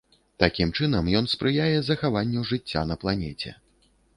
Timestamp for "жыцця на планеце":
2.53-3.57